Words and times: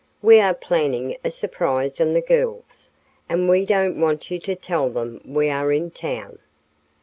We 0.23 0.39
are 0.39 0.55
planning 0.55 1.15
a 1.23 1.29
surprise 1.29 2.01
on 2.01 2.13
the 2.13 2.21
girls, 2.23 2.89
and 3.29 3.47
we 3.47 3.65
don't 3.67 4.01
want 4.01 4.31
you 4.31 4.39
to 4.39 4.55
tell 4.55 4.89
them 4.89 5.21
we 5.23 5.47
are 5.51 5.71
in 5.71 5.91
town." 5.91 6.39